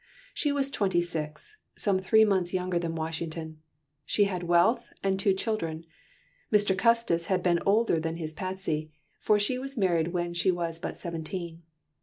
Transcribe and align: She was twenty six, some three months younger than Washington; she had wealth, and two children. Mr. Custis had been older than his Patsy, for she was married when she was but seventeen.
She 0.33 0.51
was 0.51 0.71
twenty 0.71 0.99
six, 1.03 1.57
some 1.77 1.99
three 1.99 2.25
months 2.25 2.55
younger 2.55 2.79
than 2.79 2.95
Washington; 2.95 3.61
she 4.03 4.23
had 4.23 4.41
wealth, 4.41 4.89
and 5.03 5.19
two 5.19 5.31
children. 5.31 5.85
Mr. 6.51 6.75
Custis 6.75 7.27
had 7.27 7.43
been 7.43 7.59
older 7.67 7.99
than 7.99 8.15
his 8.15 8.33
Patsy, 8.33 8.91
for 9.19 9.37
she 9.37 9.59
was 9.59 9.77
married 9.77 10.07
when 10.07 10.33
she 10.33 10.49
was 10.49 10.79
but 10.79 10.97
seventeen. 10.97 11.61